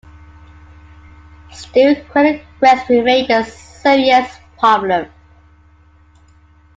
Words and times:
Still, 1.51 1.93
credit 2.05 2.43
risk 2.59 2.89
remained 2.89 3.29
a 3.29 3.43
serious 3.45 4.35
problem. 4.57 5.07